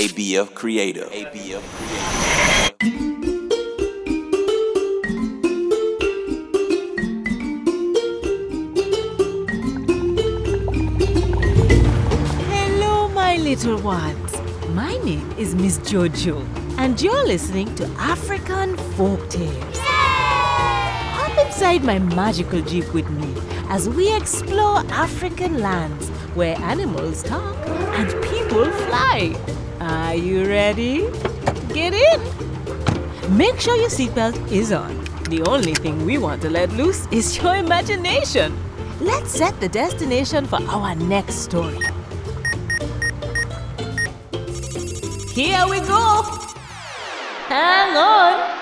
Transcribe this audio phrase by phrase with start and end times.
[0.00, 1.10] ABF Creative.
[1.10, 2.80] ABF Creative.
[12.48, 14.32] Hello, my little ones.
[14.70, 16.42] My name is Miss Jojo,
[16.78, 19.78] and you're listening to African Folk Tales.
[19.78, 23.34] Hop inside my magical jeep with me
[23.68, 27.56] as we explore African lands where animals talk
[27.98, 29.34] and people fly.
[29.80, 31.08] Are you ready?
[31.72, 33.36] Get in!
[33.36, 35.04] Make sure your seatbelt is on.
[35.30, 38.56] The only thing we want to let loose is your imagination.
[39.00, 41.78] Let's set the destination for our next story.
[45.32, 46.22] Here we go.
[47.48, 48.59] Hang on.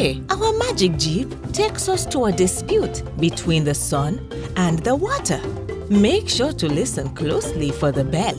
[0.00, 5.38] Today, our magic jeep takes us to a dispute between the sun and the water.
[5.90, 8.34] Make sure to listen closely for the bell.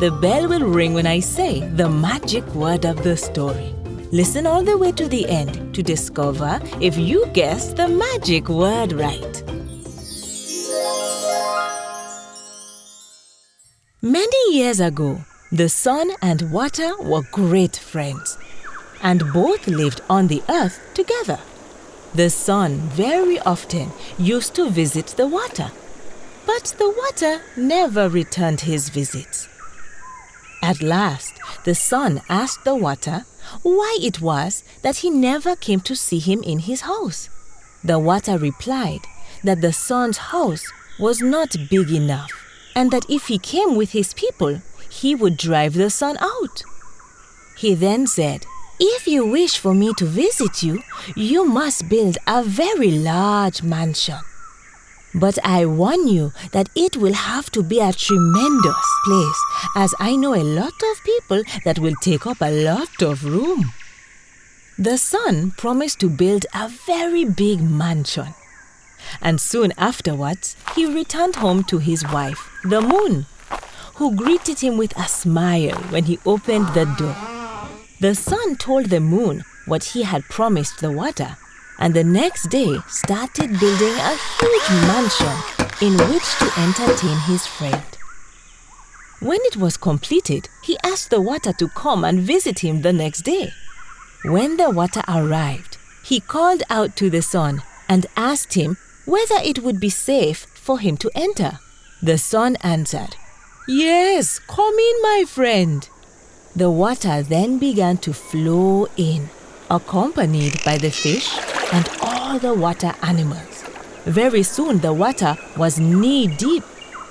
[0.00, 3.72] The bell will ring when I say the magic word of the story.
[4.10, 8.92] Listen all the way to the end to discover if you guess the magic word
[8.92, 9.42] right.
[14.02, 15.20] Many years ago,
[15.52, 18.36] the sun and water were great friends,
[19.04, 21.38] and both lived on the earth together.
[22.14, 25.70] The sun very often used to visit the water,
[26.46, 29.48] but the water never returned his visits.
[30.62, 33.26] At last, the sun asked the water
[33.62, 37.28] why it was that he never came to see him in his house.
[37.84, 39.02] The water replied
[39.42, 40.64] that the sun's house
[40.98, 42.32] was not big enough
[42.74, 46.62] and that if he came with his people, he would drive the sun out.
[47.56, 48.46] He then said,
[48.80, 50.82] If you wish for me to visit you,
[51.14, 54.18] you must build a very large mansion.
[55.14, 59.44] But I warn you that it will have to be a tremendous place,
[59.76, 63.72] as I know a lot of people that will take up a lot of room.
[64.76, 68.34] The sun promised to build a very big mansion.
[69.22, 73.26] And soon afterwards, he returned home to his wife, the moon,
[73.94, 77.33] who greeted him with a smile when he opened the door.
[78.00, 81.36] The sun told the moon what he had promised the water
[81.78, 85.36] and the next day started building a huge mansion
[85.80, 87.82] in which to entertain his friend.
[89.20, 93.22] When it was completed, he asked the water to come and visit him the next
[93.22, 93.52] day.
[94.24, 99.60] When the water arrived, he called out to the sun and asked him whether it
[99.60, 101.58] would be safe for him to enter.
[102.02, 103.16] The sun answered,
[103.66, 105.88] Yes, come in, my friend.
[106.56, 109.28] The water then began to flow in,
[109.68, 111.36] accompanied by the fish
[111.72, 113.64] and all the water animals.
[114.04, 116.62] Very soon the water was knee deep,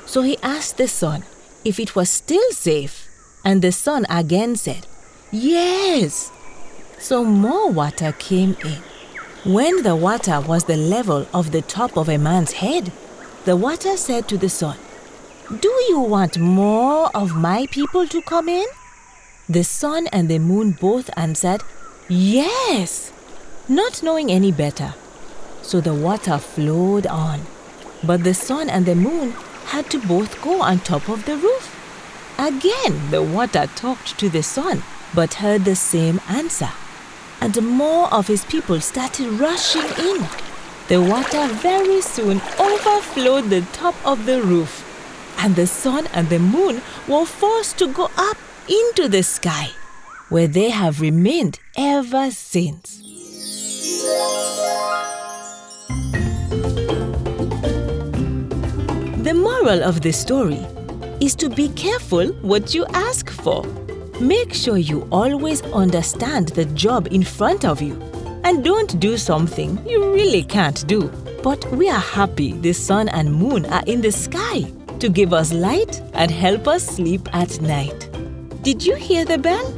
[0.06, 1.24] so he asked the sun
[1.66, 3.10] if it was still safe,
[3.44, 4.88] and the sun again said,
[5.30, 6.32] Yes.
[6.98, 8.82] So more water came in.
[9.44, 12.94] When the water was the level of the top of a man's head,
[13.44, 14.78] the water said to the sun,
[15.60, 18.66] Do you want more of my people to come in?
[19.50, 21.64] The sun and the moon both answered,
[22.08, 23.14] Yes
[23.70, 24.94] not knowing any better.
[25.62, 27.42] So the water flowed on.
[28.04, 29.32] But the sun and the moon
[29.68, 31.80] had to both go on top of the roof.
[32.38, 34.84] Again, the water talked to the sun,
[35.16, 36.70] but heard the same answer.
[37.40, 40.28] And more of his people started rushing in.
[40.90, 44.84] The water very soon overflowed the top of the roof,
[45.38, 48.38] and the sun and the moon were forced to go up
[48.68, 49.70] into the sky,
[50.30, 53.02] where they have remained ever since.
[59.24, 60.66] The moral of the story
[61.20, 63.64] is to be careful what you ask for.
[64.20, 68.00] Make sure you always understand the job in front of you
[68.44, 71.10] and don't do something you really can't do.
[71.42, 75.52] But we are happy the sun and moon are in the sky to give us
[75.52, 78.13] light and help us sleep at night.
[78.64, 79.74] Did you hear the bell?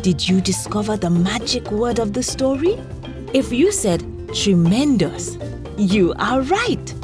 [0.00, 2.80] Did you discover the magic word of the story?
[3.34, 4.02] If you said
[4.34, 5.36] tremendous,
[5.76, 6.94] you are right.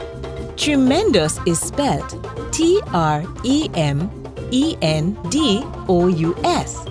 [0.57, 2.11] Tremendous is spelled
[2.53, 4.11] T R E M
[4.51, 6.87] E N D O U S.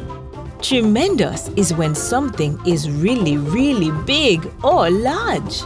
[0.62, 5.64] Tremendous is when something is really, really big or large.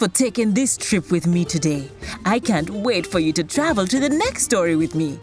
[0.00, 1.86] For taking this trip with me today.
[2.24, 5.18] I can't wait for you to travel to the next story with me.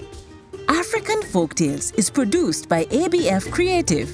[0.70, 4.08] African Folktales is produced by ABF Creative.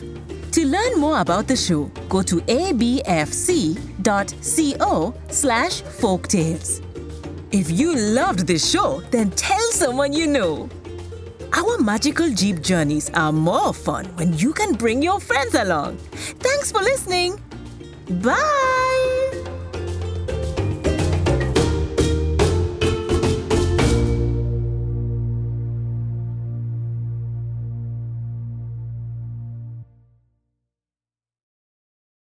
[0.51, 3.03] To learn more about the show, go to abfc.co
[5.27, 6.81] slash folktales.
[7.51, 10.69] If you loved this show, then tell someone you know.
[11.51, 15.97] Our magical Jeep journeys are more fun when you can bring your friends along.
[16.39, 17.37] Thanks for listening.
[18.21, 18.82] Bye.